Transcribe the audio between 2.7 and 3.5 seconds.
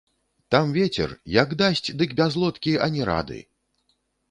ані рады!